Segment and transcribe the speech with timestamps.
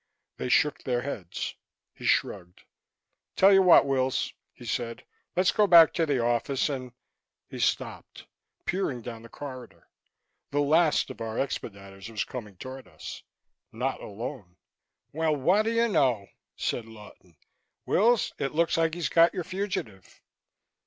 [0.37, 1.53] They shook their heads.
[1.93, 2.63] He shrugged.
[3.35, 5.05] "Tell you what, Wills," he said.
[5.35, 6.93] "Let's go back to the office and"
[7.51, 8.25] He stopped,
[8.65, 9.87] peering down the corridor.
[10.49, 13.21] The last of our expediters was coming toward us
[13.71, 14.55] not alone.
[15.13, 16.25] "Well, what do you know!"
[16.55, 17.37] said Lawton.
[17.85, 20.19] "Wills, it looks like he's got your fugitive!"